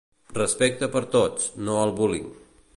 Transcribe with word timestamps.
Respecte 0.37 0.89
per 0.95 1.03
a 1.07 1.09
tots, 1.17 1.53
no 1.69 1.79
al 1.83 1.95
bullying. 2.01 2.29